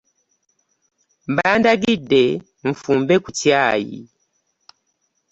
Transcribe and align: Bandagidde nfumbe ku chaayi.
Bandagidde 1.35 2.23
nfumbe 2.67 3.15
ku 3.23 3.29
chaayi. 3.39 3.99